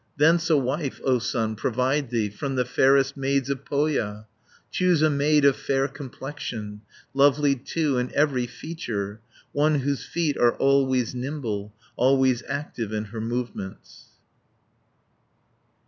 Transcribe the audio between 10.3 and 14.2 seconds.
are always nimble, 240 Always active in her movements."